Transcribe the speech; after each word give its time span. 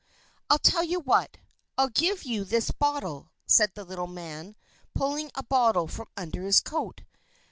"I'll 0.49 0.57
tell 0.57 0.83
you 0.83 0.99
what, 0.99 1.37
I'll 1.77 1.89
give 1.89 2.23
you 2.23 2.43
this 2.43 2.71
bottle," 2.71 3.29
said 3.45 3.73
the 3.75 3.83
little 3.83 4.07
man, 4.07 4.55
pulling 4.95 5.29
a 5.35 5.43
bottle 5.43 5.87
from 5.87 6.07
under 6.17 6.41
his 6.41 6.59
coat. 6.59 7.01